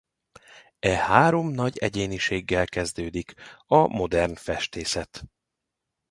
[0.79, 3.33] E három nagy egyéniséggel kezdődik
[3.67, 5.23] a modern festészet.